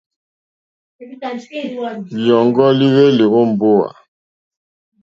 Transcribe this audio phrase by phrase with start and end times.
[2.23, 3.89] Lǐyɔ̀ŋgɔ́ líhwélì ó mbówà.